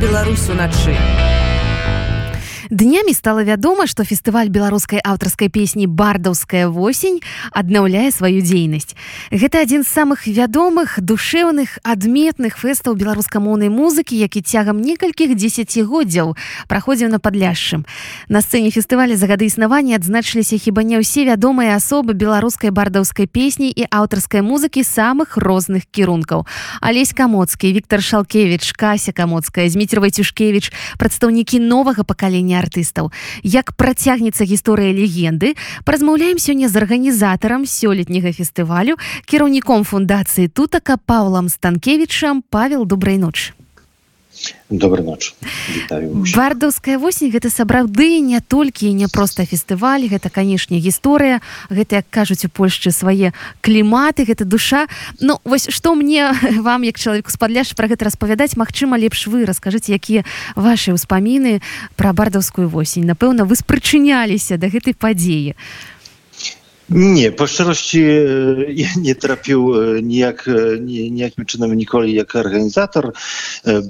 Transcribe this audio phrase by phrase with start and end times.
[0.00, 0.96] Беларусь уначы.
[2.70, 7.18] Днямі стала вядома, што фестываль беларускай аўтарскай песні бардаўская восень
[7.50, 8.94] аднаўляе сваю дзейнасць.
[9.34, 16.38] Гэта адзін з самых вядомых душэўных адметных фэстаў беларускамоўнай музыкі, які цягам некалькіх дзесяцігоддзяў
[16.70, 17.82] праходзіў на падляшчым.
[18.30, 23.74] На сцэне фестываля за гады існавання адзначыліся хіба не ўсе вядомыя асобы беларускай бардаўскай песні
[23.74, 26.46] і аўтарскай музыкі самых розных кірункаў.
[26.78, 30.70] Алесь камоцкі, Віктор Шалкевич, Кася камоцкая, Зміцер Вайцюшкевич,
[31.02, 33.12] прадстаўнікі новага пакалення артыстаў.
[33.42, 42.44] Як працягнецца гісторыя легенды паразмаўляем сёння з арганізатарам сёлетняга фестывалю кіраўніком фундацыі тутака паўлам станкевічам.
[42.50, 43.59] Павел добрай ночы
[44.70, 45.34] добрый ноч
[46.34, 51.40] бардаўская восень гэта сапраўды не толькі не проста фестываль гэта канешне гісторыя
[51.70, 54.86] гэта як кажуць у польшчы свае кліматы гэта душа.
[55.20, 59.92] Ну вось што мне вам як чалавеку спадляш пра гэта распавядаць Мачыма лепш вы раскажыце
[59.92, 60.24] якія
[60.56, 61.60] ваши ўспаміны
[61.96, 63.06] пра бардаўскую восень.
[63.06, 65.54] Напэўна вы спрычыняліся да гэтай падзеі.
[65.54, 65.99] а
[66.90, 68.04] Nie, po szczerości
[68.96, 73.12] nie trapił nijak, ніякім чынам ніколі як арганізатар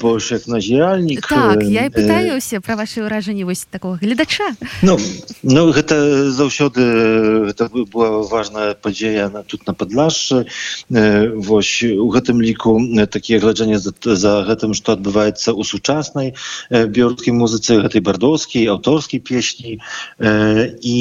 [0.00, 4.98] больш як назіральнік так, я і пытаюся пра ваши ўражанні вось такого гледача Ну,
[5.42, 10.44] ну гэта заўсёды гэта была важная падзея на тут на падлашшы
[10.90, 12.76] Вось у гэтым ліку
[13.08, 16.36] такія гледжанні за, за гэтым што адбываецца ў сучаснай
[16.68, 19.80] беларускай музыцы гэтай бардоўскай аўторскай песні
[20.20, 20.96] і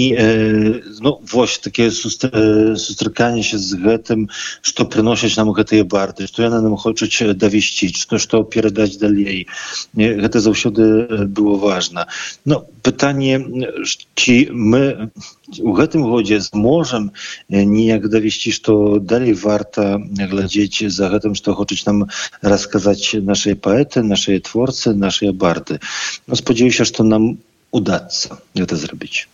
[1.04, 4.29] ну вось такія no właśnie takie сустраканне з гэтым
[4.63, 9.47] што прыносяць нам гэтыя барты што яны нам хочуць давесці што што перадаць далей
[9.95, 12.07] гэта заўсёды было важна
[12.45, 13.41] но пытанне
[14.15, 15.11] ці мы
[15.61, 17.13] у гэтым годзе зможам
[17.49, 22.09] неяк давесці што далей варта глядзець за гэтым што хочуць нам
[22.43, 25.81] расказаць нашыя паэты нашыя творцы нашыя барты
[26.27, 27.39] но спадзяюся што нам
[27.73, 29.29] удаться гэта зрабіць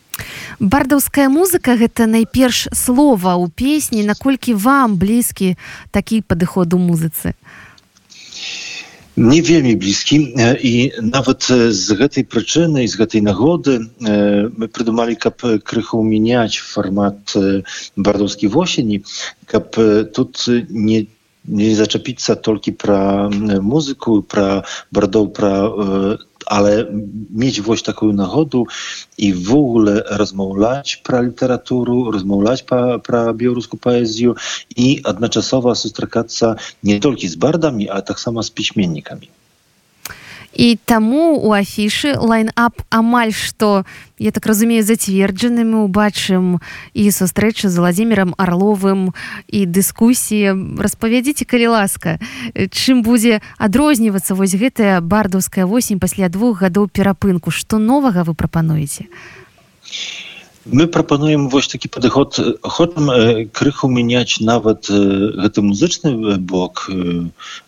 [0.59, 5.56] бардаўская музыка гэта найперш слова ў песні наколькі вам блізкі
[5.91, 7.34] такі падыход у музыцы?
[9.16, 10.35] Не вельмі блізкі.
[10.59, 17.31] І нават з гэтай прычыны з гэтай нагоды мы прыдумалі каб крыху мяняць фармат
[17.95, 19.03] бардаўскі восені
[19.47, 19.72] каб
[20.11, 21.07] тут не
[21.44, 23.28] не зачапіцца толькі пра
[23.65, 25.53] музыку пра бардоў пра
[26.47, 26.87] ale
[27.31, 28.62] mieć właśnie taką nagodę
[29.19, 34.32] i w ogóle rozmawiać pra literaturę, rozmawiać pra, pra białoruską poezję
[34.76, 36.41] i jednoczesowo spotykać
[36.84, 39.28] nie tylko z bardami, ale tak samo z piśmiennikami.
[40.55, 43.83] І таму у афішы лайн-ап амаль што
[44.17, 46.63] я так разумею зацверджаны мы убачым
[46.95, 49.11] і сустрэчу з владимиром орловым
[49.51, 52.17] і дыскусіі распавядзіце калі ласка
[52.55, 57.51] чым будзе адрознівацца вось гэтая бардаўская восень пасля двух гадоў перапынку?
[57.51, 59.11] Што новага вы прапануеце?
[59.11, 59.35] а
[60.66, 62.37] My proponujemy właśnie taki podchod,
[62.72, 64.88] chcemy krychu mieniać nawet
[65.54, 66.91] ten muzyczny bok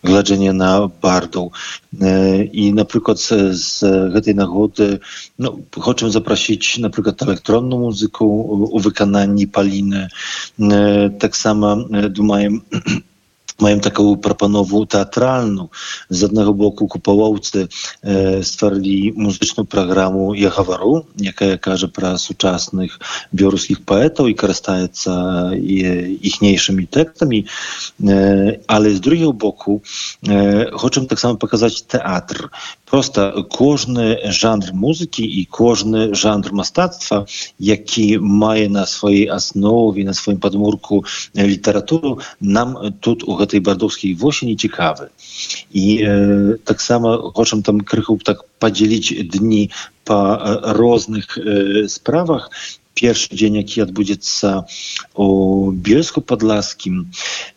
[0.05, 1.51] gladzenia na bardą.
[2.53, 4.99] I na przykład z, z tej nagody
[5.39, 5.57] no,
[5.93, 10.09] chcemy zaprosić na przykład elektronną muzykę u wykonania Paliny.
[11.19, 11.77] Tak samo
[12.11, 12.63] думаем
[13.60, 15.68] mają taką proponową teatralną.
[16.10, 17.68] Z jednego boku kupołowcy
[18.04, 23.00] e, stworzyli muzyczną programu Jehowaru, jaka każe pra współczesnych
[23.34, 24.88] białoruskich poetów i korzystaje
[26.22, 27.46] ichniejszymi tekstami,
[28.08, 29.82] e, ale z drugiego boku
[30.30, 32.50] e, chcę tak samo pokazać teatr.
[32.92, 33.22] Każdy
[34.24, 37.26] żanr muzyki i każdy żanr mastactwa,
[37.60, 41.04] jaki ma na swojej osnowie, na swoim podmurku
[41.36, 45.10] literaturę, nam tu u tej bardowskiej włosie ciekawy.
[45.74, 46.10] I e,
[46.66, 49.70] tak samo chcę tam krychu tak podzielić dni
[50.06, 52.50] po różnych e, sprawach
[52.97, 54.17] Pierwszy dzień, jaki odbędzie
[55.15, 57.11] u Bielsku Podlaskim,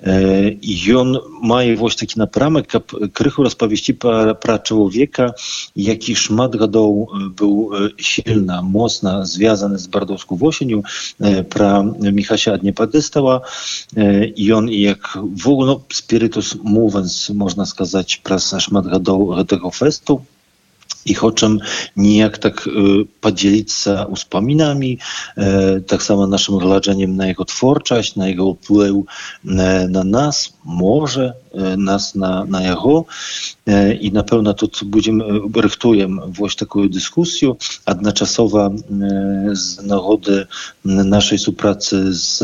[0.03, 3.93] e, i on ma właśnie taki napramek, aby krychu rozpowieści
[4.41, 5.33] pra człowieka,
[5.75, 10.81] jaki szmat godą był silna, mocna, związany z bardowską włosienią,
[11.49, 11.83] pra
[12.13, 13.41] Michasia Adniepadystała,
[14.35, 20.21] i on jak w ogóle no, spiritus mówiąc, można сказać, pra szmat godą tego festu,
[21.04, 21.58] ich oczem
[21.96, 22.70] nijak tak y,
[23.20, 24.06] podzielić się
[25.38, 29.04] y, tak samo naszym wrażeniem na jego twórczość, na jego wpływ y,
[29.88, 31.32] na nas, może
[31.76, 33.04] nas na, na jego.
[34.00, 35.24] I na pewno tu będziemy,
[35.54, 37.54] rychtujemy właśnie taką dyskusję,
[37.88, 38.70] jednoczasowo
[39.52, 40.46] z nagody
[40.84, 42.42] naszej współpracy z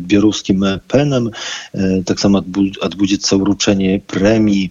[0.00, 1.30] białoruskim penem,
[2.06, 2.42] tak samo
[2.80, 4.70] odbędzie się uruczenie premii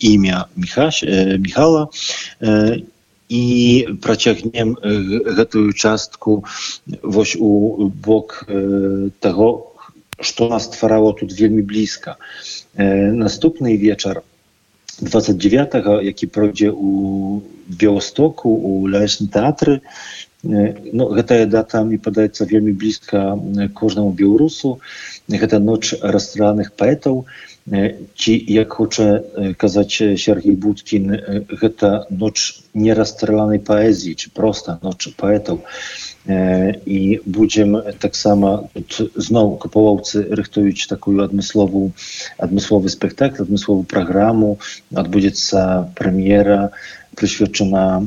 [0.00, 0.90] imienia Michała,
[1.65, 1.89] михала
[3.31, 3.43] і
[4.03, 6.43] працягнем гэтую частку
[7.01, 8.43] вось у бок
[9.19, 9.49] таго
[10.21, 12.17] што нас стварало тут вельмі блізка
[12.77, 14.21] наступны вечар
[15.01, 19.81] 29 які пройдзе у белостоку у лясным тэатры
[20.45, 23.37] ну, гэтая дата мне падаецца вельмі блізка
[23.77, 24.79] кожнаму беларусу
[25.29, 27.25] гэта ноч расстраных паэтаў
[28.17, 29.21] ці як хоча
[29.61, 31.13] казаць Сергей Будкін
[31.61, 35.61] гэта ноч нерасстраlanай паэзіі ці проста ноч паэтаў
[36.25, 38.69] і будзем таксама
[39.15, 41.93] зноў капалоўцы рыхтуюць такую адмысловую
[42.37, 44.57] адмысловы спектакль адмысловую праграму
[44.93, 46.61] адбудзецца прэм'ера
[47.13, 48.05] прысвечана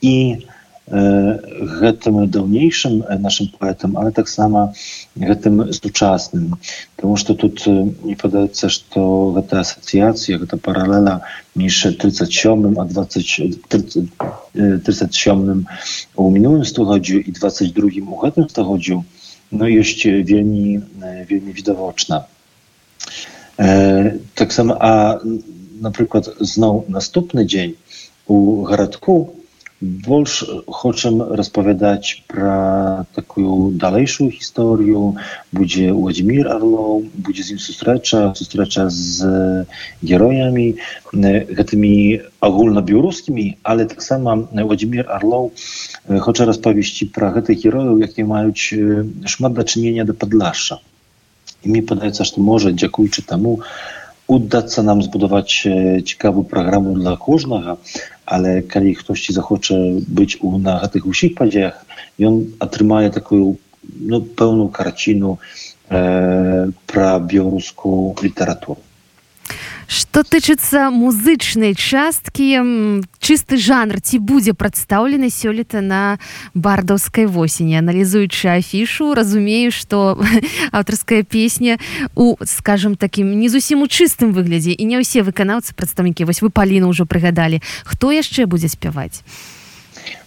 [0.00, 0.54] і на
[0.88, 4.74] гэтым даўнейшым нашим паэтам але таксама
[5.16, 6.58] гэтым сучасным
[6.96, 11.22] потому что тут не падаецца что гэта асацыяцыя гэта паралела
[11.54, 13.64] між 37 а 20
[14.84, 15.64] 37
[16.16, 19.04] у мінулым стагоддзю і 22 у гэтым стагоддзю
[19.52, 22.26] no ёсць вельмі вельмі відавочна
[24.34, 24.92] таксама а
[25.80, 27.74] напрыклад зноў наступны дзень
[28.28, 29.16] у гарадку
[29.84, 35.16] больш хочам распавядаць пра такую далейшую гісторыю
[35.52, 39.66] будзе владимир орлоў будзе з ім сустрэча сустрэча з
[40.00, 40.66] героямі
[41.12, 41.92] гэтымі
[42.48, 45.50] агульнабеларускімі але таксама владимир орлоў
[46.28, 48.72] хоча распавесці пра гэтых герояў якія маюць
[49.34, 50.80] шмат дачынення да падлашша
[51.64, 53.60] і мне падаецца што можа дзякуючы таму
[54.26, 55.68] удацца нам збудаваць
[56.08, 57.76] цікавую праграму для кожнага
[58.29, 59.75] ale kali ktoś ci zachocze
[60.07, 61.85] być u, na tych usich padziach
[62.19, 63.55] i on atrymuje taką
[64.01, 65.37] no, pełną karcinu
[65.91, 68.88] e, pra białoruską literaturę.
[69.89, 72.61] Што тычыцца музычнай часткі
[73.17, 76.21] чысты жанр ці будзе прадстаўлены сёлета на
[76.53, 80.13] бардаўскай восені аналізуючы афішу разумею што
[80.77, 81.81] аўтарская песня
[82.13, 86.53] у скажем такім не зусім у чыстым выглядзе і не ўсе выканаўцы прадстаўнікі вось вы
[86.53, 89.25] паліну ўжо прыгадалі хто яшчэ будзе спяваць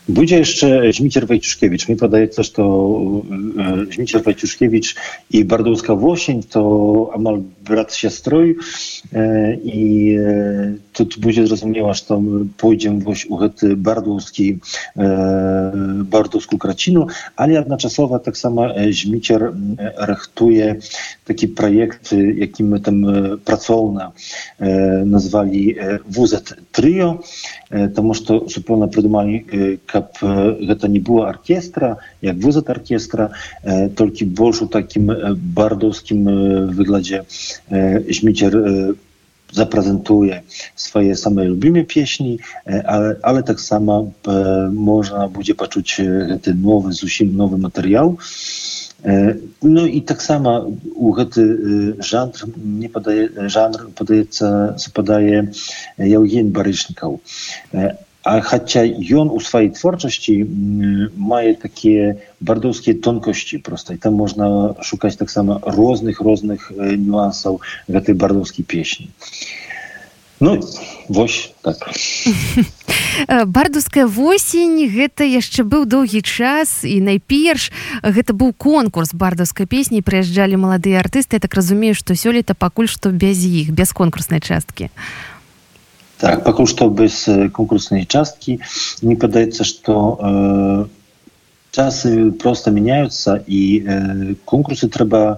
[0.08, 1.88] Będzie jeszcze Żmicier Wojciuszkiewicz.
[1.88, 2.98] Mi podaje też to
[3.90, 4.94] Żmicier Wojciuszkiewicz
[5.30, 8.56] i Bardowska Włosień to amal brat siostrój
[9.64, 10.16] i
[10.92, 14.58] tu będzie zrozumiała, że tam pójdziemy właśnie u chety bardowski,
[16.04, 17.06] bardowską kracinu,
[17.36, 19.52] ale jednoczesowo tak samo Żmicier
[19.98, 20.76] rechtuje
[21.24, 23.06] taki projekt, jaki my tam
[23.44, 24.12] pracowna
[25.06, 25.76] nazwali
[26.08, 27.20] WZ Trio,
[27.94, 29.44] to że to zupełnie prydumali
[29.91, 33.31] каб гэта не была аркестра як вызад аркестра
[33.95, 35.11] толькі больш у такім
[35.57, 36.23] бардаўскім
[36.77, 37.25] выгладзе
[37.69, 38.57] зміцер
[39.51, 40.41] запрэзентуе
[40.75, 48.17] свае самыя любімыя песні але, але таксама можна будзе пачуць гэты новы зусім новы матэрыял
[49.61, 50.65] Ну і таксама
[50.95, 51.43] у гэты
[52.01, 54.49] жанр не падае жанр падаецца
[54.81, 55.53] супадае
[56.01, 57.21] Яўген барычнікаў
[57.73, 60.46] a chociaż А хаця ён у сваёй творчасці
[61.18, 67.58] мае такія бардоўскія тонкасці проста і там можна шукаць таксама розных розных э, нюансаў
[67.90, 69.10] гэтай бардоўскай песні.
[70.42, 70.60] Ну
[71.08, 71.90] вось так.
[73.28, 76.82] Э, бардуская восень гэта яшчэ быў доўгі час.
[76.82, 77.70] І найперш
[78.02, 80.02] гэта быў конкурс бардаўскай песні.
[80.02, 81.38] Прыязджалі маладыя артысты.
[81.38, 84.90] Я так разумею што сёлета пакуль што без іх без конкурснай часткі.
[86.22, 88.58] А pokój to bez konkursnej czastki.
[89.02, 90.84] Mi wydaje się, że e,
[91.70, 93.08] czasy prosto zmieniają
[93.48, 94.14] i e,
[94.46, 95.36] konkursy trzeba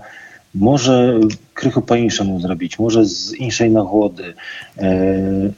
[0.55, 1.21] może
[1.55, 4.35] krychu po inszemu zrobić, może z innej nagody.
[4.79, 5.07] E,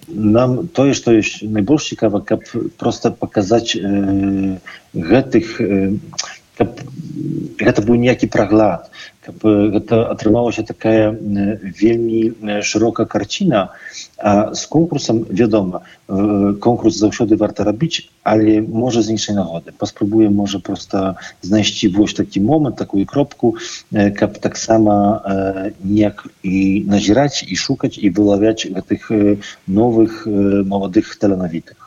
[0.08, 5.58] nam to jest, to jest najbardziej ciekawe, jak prosto pokazać e, tych
[7.61, 8.89] гэта быў ніякі праглад
[9.21, 11.13] каб гэта атрымалася такая
[11.81, 13.61] вельмі шырокая карціна
[14.17, 15.83] а з конкурсам вядома
[16.65, 22.41] конкурс заўсёды варта рабіць але можа з іншай нагоды паспрабуем можа просто знайсці вось такі
[22.41, 23.53] момант такую кропку
[24.17, 24.97] каб таксама
[25.83, 29.11] неяк і назіраць і шукаць і вылавяць гэтых
[29.67, 31.84] новых маладых таленавітых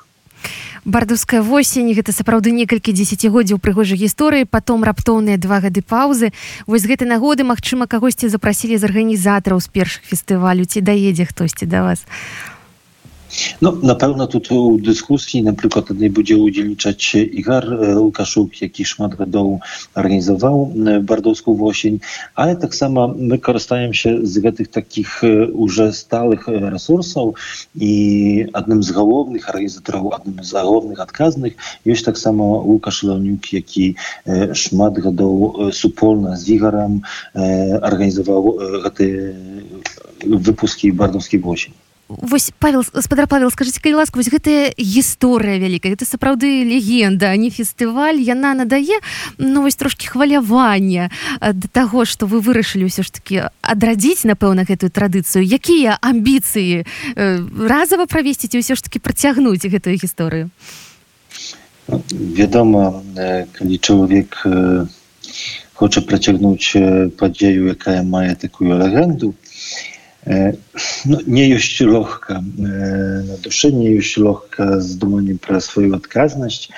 [0.86, 6.32] бардаўская восень гэта сапраўды некалькі дзесяцігоддзяў прыгожай гісторыі потом раптоўныя два гады паўзы
[6.68, 10.66] вось гэтай нагоды Мачыма кагосьці запрасілі з арганізатараў з першых фестывалю.
[10.66, 12.06] Ці даедзе хтосьці да вас?
[12.06, 12.59] а
[13.62, 19.60] No, na pewno tu, dyskusji, na przykład tutaj będzie udzielniczać Igar Łukaszuk, jaki szmat gadał
[19.96, 22.00] organizował Bardowską Włosień,
[22.36, 25.22] ale tak samo my korzystajemy się z tych takich
[25.60, 27.40] już stałych resursów
[27.76, 31.56] i jednym z głównych organizatorów, jednym z głównych odkaznych
[31.86, 33.96] jest tak samo Łukasz Leoniuk, jaki
[34.54, 37.02] szmat gadał supolna z Igarem,
[37.82, 38.58] organizował
[38.96, 39.04] te
[40.28, 41.74] wypuski Bardowskiej Włosień.
[42.10, 47.54] Вось павел спадар павел скажитеце калі ласка вось гэтая гісторыя вялікая это сапраўды легенда не
[47.54, 48.98] фестываль яна надае
[49.38, 54.90] ну вось трошки хвалявання да таго что вы вырашылі ўсё ж таки адрадзіць напэўна гэтую
[54.90, 55.46] традыцыю.
[55.46, 56.86] Якія амбіцыі
[57.16, 60.50] разава правесціць ўсё ж таки працягнуць гэтую гісторыю?
[62.10, 63.06] Вядома
[63.54, 64.42] калі чалавек
[65.78, 66.74] хоча працягнуць
[67.22, 69.49] падзею якая мае такую легенду то
[71.07, 72.43] no, nie jest легка
[73.29, 76.69] na duszy, nie jest легка z dumaniem про swoją odkazność,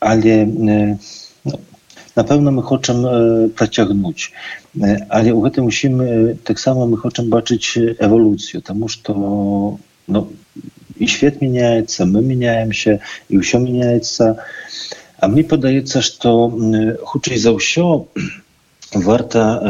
[0.00, 0.46] ale
[1.44, 1.58] no,
[2.16, 3.08] na pewno my chcemy
[3.54, 4.32] przeciągnąć,
[5.08, 9.14] ale u tym musimy, tak samo my chcemy zobaczyć ewolucję, потому что
[10.08, 10.26] no,
[11.00, 12.98] i świat zmieniaється, my zmieniamy się,
[13.30, 14.36] i все меняется.
[15.18, 16.52] А мне подается, что
[17.04, 18.04] худший за все
[18.94, 19.62] warta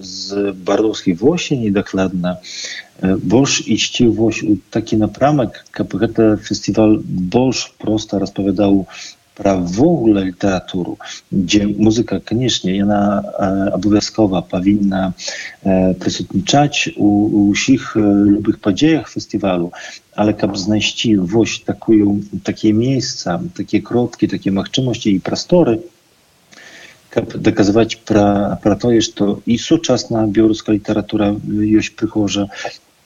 [0.00, 2.36] z bardowskiej włosieni dokładna
[3.22, 8.84] больш ісці вось у такі напрамак каб гэта фестываль больш проста распавядаў
[9.40, 10.98] пра ввогуле літаратуру
[11.32, 13.00] дзе музыка канешне яна
[13.76, 15.00] абавязкова павінна
[15.64, 17.08] прысутнічаць у
[17.52, 19.72] ўсіх любых падзеях фестывалю
[20.12, 25.16] але каб знайсці вось такую такія месца такія кроткі такія магчымасці
[27.14, 31.32] і прасторы каб даказваць пра пра тое што і сучасная беларуская літаратура
[31.80, 32.46] ёсць прыхожа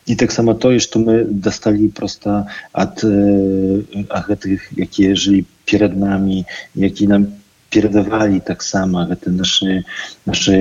[0.05, 1.15] і таксама тое што мы
[1.47, 2.45] дасталі проста
[2.85, 3.81] ад э,
[4.29, 6.45] гэтых якія жылі перад намі
[6.85, 7.27] які нам
[7.73, 9.81] перадавалі таксама гэта нашы
[10.29, 10.61] нашы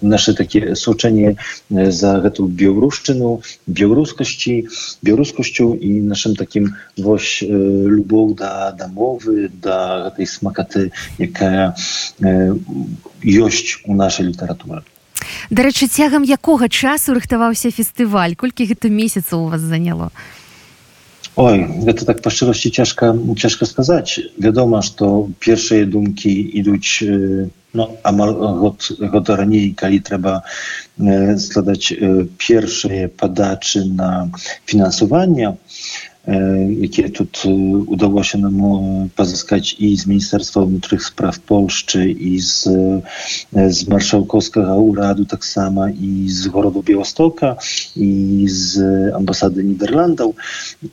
[0.00, 1.36] наше такие сочанне
[1.70, 4.68] за гэту беларушчыну беларускасці
[5.02, 11.74] беларускасцю і нашим таким вось любоў да дамовы да гэтай смакаты якая
[12.20, 14.82] ёсць у нашай літаратуры
[15.50, 18.34] дарэчы цягам якога часу рыхтаваўся фестываль?
[18.34, 20.10] Колькі гэта месяцаў у вас заняло?
[20.10, 20.41] у
[21.35, 21.67] Oj,
[21.99, 24.19] to tak po szczerości ciężko, ciężko сказать.
[24.39, 24.89] Wiadomo, że
[25.39, 26.71] pierwsze dumki idą
[27.73, 30.41] no, amal gод, gод раней, калі трэба
[30.99, 31.95] e, składać e,
[32.37, 34.27] pierwsze padaczy na
[34.65, 35.53] finansowanie,
[36.80, 37.26] jakie tu
[37.86, 38.62] udało się nam
[39.16, 42.68] pozyskać i z Ministerstwa Wnętrznych Spraw Polszczy, i z,
[43.68, 47.56] z Marszałkowskiego Uradu tak samo, i z Gorodu Białostoka,
[47.96, 48.80] i z
[49.14, 50.36] Ambasady Niderlandów.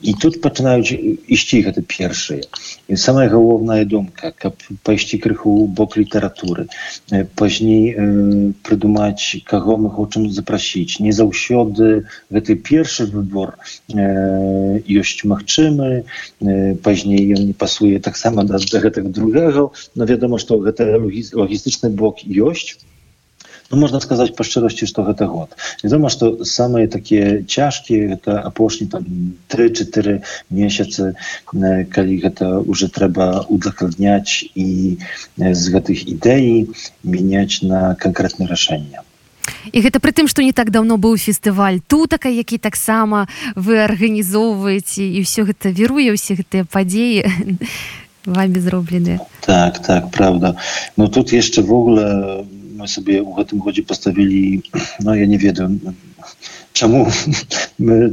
[0.02, 0.82] I tu zaczynają
[1.28, 2.34] iść te pierwsze.
[2.96, 4.46] Sama główna dumka, jak
[4.82, 6.66] pójść krychu bok literatury,
[7.36, 7.96] później
[8.62, 11.00] przydumać, kogo my chcemy zaprosić.
[11.00, 12.02] Nie zausiody,
[12.44, 13.52] ten pierwszy wybór
[15.20, 16.02] dość machczymy,
[16.42, 19.70] e, później on nie pasuje tak samo do, do drugiego.
[19.96, 20.56] No wiadomo, że to
[21.32, 22.78] logistyczny blok ilość,
[23.70, 28.88] no można сказаць па шчырасці што гэта год вядома што самыя такія цяжкія гэта апошні
[28.90, 29.04] там
[29.46, 31.14] 3-4 месяцы
[31.94, 34.98] калі гэта уже трэба удакладняць і
[35.38, 36.66] з гэтых ідэй
[37.06, 39.06] мяняць на канкрэтнае рашэнне
[39.72, 45.04] і гэта пры тым што не так давно быў фестываль тутака які таксама вы арганізоўваеце
[45.04, 47.26] і ўсё гэта віруе ўсе гэтыя падзеі
[48.26, 49.20] вами зробленыя.
[49.40, 50.56] Так так правда
[50.96, 52.44] но тут яшчэ ввогуле
[52.76, 54.62] мы сабе у гэтым годзе паставілі
[55.04, 55.80] но я не ведаю
[56.72, 57.08] чаму.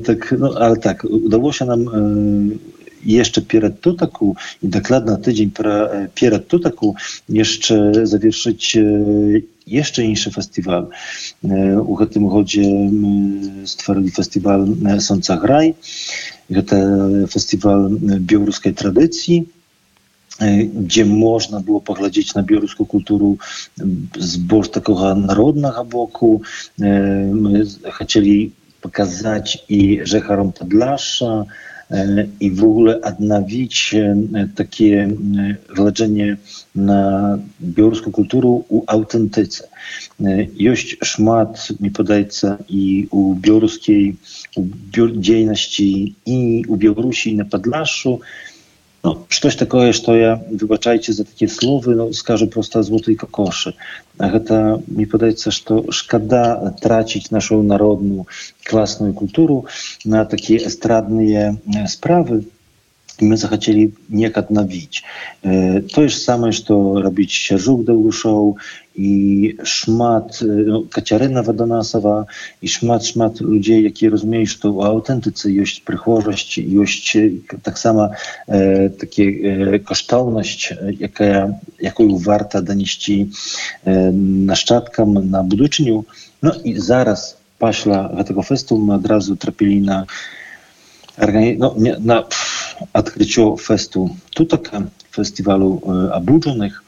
[0.06, 2.58] Так ну, але так удалося нам э,
[3.07, 5.51] jeszcze перед тутаку i dokładna tydzień
[6.21, 6.95] перед тутаку
[7.29, 8.77] jeszcze завершыць
[9.67, 10.89] jeszcze inszy festiwal.
[11.87, 12.63] U гэтым годзе
[13.65, 14.67] stworzyli festiwal
[15.01, 15.75] Sąca Graj.
[16.67, 16.77] To
[17.31, 19.49] festiwal białoruskiej tradycji,
[20.75, 23.35] gdzie można było poglądać na białoruską kulturę
[24.19, 26.41] z boż takiego narodnego boku.
[27.33, 27.65] My
[28.01, 31.45] chcieli pokazać i Rzecharom Podlasza,
[31.92, 34.16] E, i w ogóle odnowić e,
[34.56, 35.10] takie
[35.78, 36.38] leczenie
[36.76, 39.68] na białoruską kulturę u autentyce.
[40.54, 44.16] Jest szmat, mi podajca, i u białoruskiej
[45.18, 48.20] dziejności, i u Białorusi, i na Podlaszu,
[49.08, 53.74] no, coś takiego jest, to ja, wybaczajcie za takie słowy, no, skażę prosta złotej kokoszy.
[54.20, 58.26] Ale to, mi podajcie, że to szkoda tracić naszą narodną,
[58.64, 59.62] klasną kulturę
[60.06, 61.56] na takie estradne
[61.88, 62.44] sprawy,
[63.21, 65.05] i my захотели некак навіць.
[65.95, 68.57] Тое ж самае, што рабіць сяржук даўгушоў
[68.95, 69.13] і
[69.65, 72.27] шмат ну, кацярына ваданасава
[72.61, 77.17] і шмат шмат людзей, якія разумеюць, што ў аўтэнтыцы ёсць прыхожасць, ёсць
[77.63, 78.17] таксама
[78.49, 83.33] э, такі э, каштоўнасць, якая, якую варта данесці
[83.85, 84.11] э,
[84.51, 86.05] нашчадкам на будучыню.
[86.43, 89.99] Ну і зараз пасля гэтага фэсту мы адразу трапілі на
[91.59, 92.25] no, nie, na
[92.93, 95.81] odkryciu festu Tutaka, festiwalu
[96.13, 96.83] obudzonych,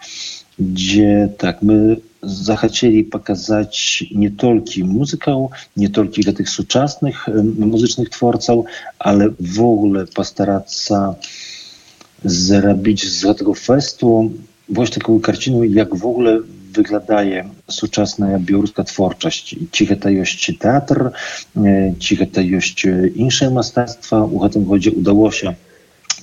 [0.58, 7.26] gdzie tak my захотели показать не только muzykę, nie tylko tych współczesnych
[7.58, 8.66] muzycznych twórców,
[8.98, 11.14] ale w ogóle postarać się
[12.24, 14.32] zrobić z tego festu
[14.68, 15.68] właśnie taką karcinę,
[16.68, 21.14] jak w ogóle wyglądaje сучасная беларуская творчасць ці гэта ёсць тэатр
[21.54, 25.54] ці гэта ёсць іншае мастацтва у гэтым годзе удалося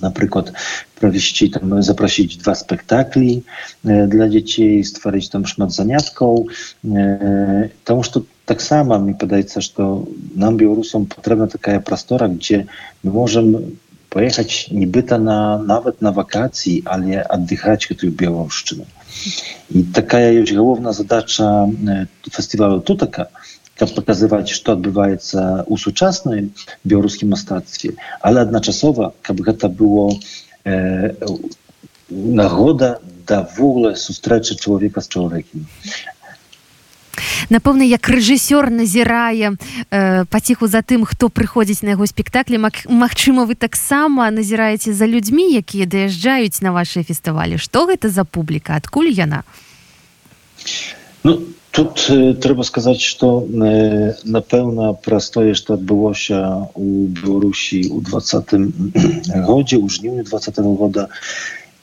[0.02, 0.52] напрыклад
[1.00, 3.44] правесці там запрасіць два спектаклі
[3.84, 6.50] для дзяцей стварыць там шмат заняткаў
[7.88, 12.68] тому что таксама мне падаецца что нам беларусам патрэбна такая прастора где
[13.04, 13.80] мы можем
[14.16, 18.86] поехать нібыта на нават на вакацыі але аддыхаць гэтую беларушчыну
[19.76, 21.68] I taka jest główna zadacza
[22.32, 23.26] festiwalu Tutaka,
[23.82, 26.52] jak pokazywać, co odbywa się u współczesnym
[26.86, 27.90] białoruskim mastactwie,
[28.22, 30.16] ale jednoczesowo, żeby to było
[30.66, 31.14] e,
[32.12, 32.96] nagroda
[33.28, 35.66] da w ogóle sustreczy człowieka z człowiekiem.
[37.51, 39.57] Напэўна як рэжысёр назірае
[39.91, 42.59] э, паціху за тым хто прыходзіць на яго спектаклі.
[42.89, 47.59] Магчыма вы таксама назіраеце за людзьмі якія даязджаюць на вашыя фестывалі.
[47.59, 48.77] Што гэта за публіка?
[48.77, 49.45] Адкуль яна?
[51.23, 51.43] Ну,
[51.77, 58.73] тут э, трэба сказаць что э, напэўна праз тое што адбылося у беларусі у двадцатым
[59.49, 61.09] годзе у жніўню двадцатого года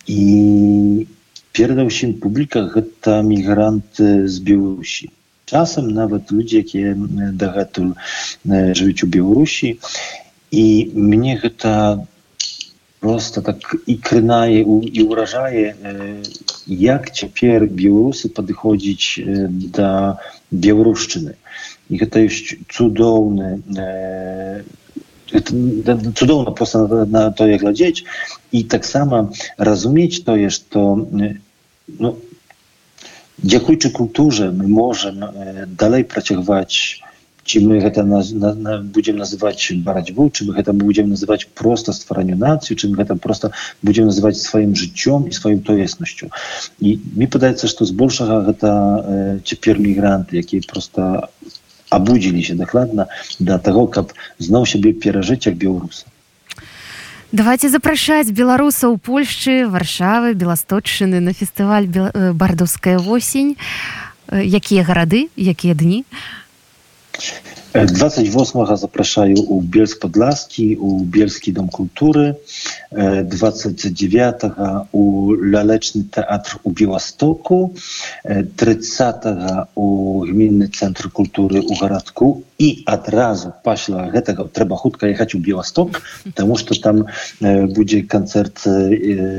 [0.10, 1.06] і
[1.54, 5.14] перада ўсім публіка гэта мігранты з беларусі
[5.47, 6.97] Czasem nawet ludzie, jakie
[7.33, 7.93] dagatuł
[8.73, 9.79] żyć u Białorusi
[10.53, 12.05] i mnie to
[13.01, 15.75] просто так i krynaje i urażaje,
[16.67, 20.17] jak ciepер Białorusy podchodzić do
[20.53, 21.35] Białoruszczyny.
[21.91, 23.59] I to jest cudowne,
[26.15, 28.05] cudowno просто na, na to jak глядеть
[28.53, 30.37] i tak samo rozumieć to
[33.33, 35.25] jest to no, Дзякуючы культурze мы можем
[35.79, 37.01] dalej pracować
[37.49, 41.95] czy my гэта на, на, на, будзем называць барацьбу чым мы гэта будзем называць проста
[41.97, 46.29] стваранню нацыю чым гэта просто будзем называць сваім жыццём і сваім тоеснасцю
[46.81, 51.31] і мне падаецца што збольшага гэта э, цяпер мігранты якія просто
[51.89, 56.05] абудзіліся дакладна да таго каб зноў сябе перажыць як беларусы
[57.34, 63.58] Давайте запрашаць беларусаў польшчы варшавы беласточчыны на фестываль бардаўская восень
[64.30, 66.06] якія гарады якія дні
[67.75, 72.37] 28 запрашаю у бельск подласки у бельскі дом культуры
[72.91, 77.75] 29 у лялечны тэатр у беластоку
[78.25, 79.25] 30
[79.75, 86.01] у гмінны цэнтр культуры у гарадку і адразу пасля гэтага трэба хутка ехаць у беласток
[86.35, 87.07] тому что там
[87.77, 88.65] будзе канцэрт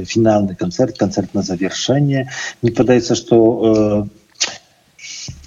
[0.05, 2.29] фінальны канцэрт канцэрт на завершэнне
[2.61, 4.07] не падаецца что у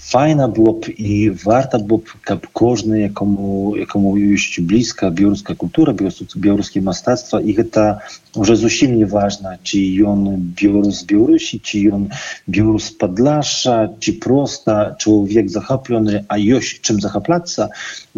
[0.07, 1.77] fajna byłoby i warta
[2.23, 5.93] kab każdy, jakomu, jakomu jest bliska białoruska kultura,
[6.37, 7.95] białoruskie mastactwa i to
[8.35, 12.09] już zupełnie nieważne, czy on Białorus Białorusi, czy on
[12.49, 17.55] Białorus z Podlasza, czy prosta człowiek zachapiony, a jest czym zachaplać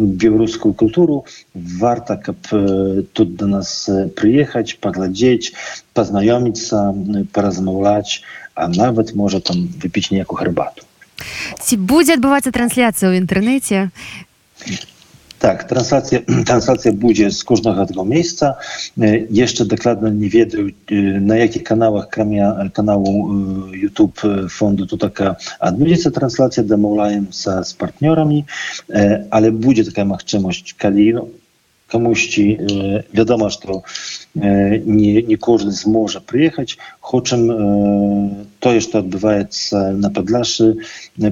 [0.00, 1.22] białoruską kulturą,
[1.54, 2.36] warto, kab
[3.12, 5.52] tu do nas przyjechać, poglądać,
[5.94, 8.22] poznajomić się, porozmawiać,
[8.54, 10.89] a nawet może tam wypić niejaką herbatę.
[11.60, 13.78] Ці будзе адбывацца трансляцыя ў інтэрнэце?
[15.40, 18.60] Так, трансляцыя трансляцыя будзе з кожнага аднаго месяца
[19.40, 20.68] яшчэ дакладна не ведаю
[21.30, 23.12] на якіх каналах акрамя каналу
[23.72, 24.20] youtube
[24.52, 28.44] фонду тутака адбудзецца трансляцыя дамаўляемся з партнёрамі
[29.30, 31.24] але будзе такая магчымасць калі ну,
[31.90, 32.44] камусьці
[33.12, 33.82] вядома што
[34.34, 36.78] не, не кожны зможа прыехаць.
[37.00, 37.46] Хочам
[38.60, 40.72] тое што адбываецца на падляшы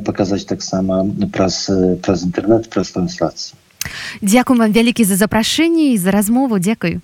[0.05, 1.65] паказаць таксама праз
[2.03, 3.57] праз інтэрнэт праз трансляцыю
[4.21, 6.59] Дзякуй вам вялікі за запрашэнне і за размову.
[6.59, 7.01] Дзякую.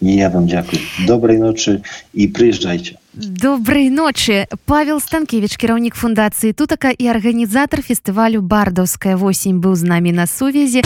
[0.00, 0.82] Я вам дзякую.
[1.06, 1.80] Добрай ночы
[2.12, 3.00] і прыязджайце.
[3.14, 4.46] Добрай ночы.
[4.66, 10.84] Павел станкевич кіраўнік фундацыі тутака і арганізатар фестывалю бардаўская восень быў з намі на сувязі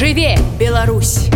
[0.00, 1.28] жыве Беларусь